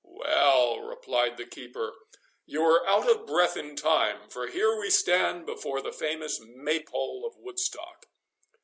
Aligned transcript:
"Well," 0.03 0.79
replied 0.79 1.37
the 1.37 1.45
keeper, 1.45 1.93
"you 2.47 2.63
are 2.63 2.87
out 2.87 3.07
of 3.07 3.27
breath 3.27 3.55
in 3.55 3.75
time; 3.75 4.27
for 4.31 4.47
here 4.47 4.75
we 4.79 4.89
stand 4.89 5.45
before 5.45 5.79
the 5.83 5.93
famous 5.93 6.39
Maypole 6.43 7.23
of 7.23 7.37
Woodstock." 7.37 8.07